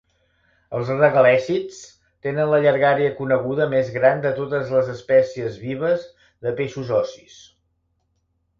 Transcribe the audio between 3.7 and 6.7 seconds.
més gran de totes les espècies vives de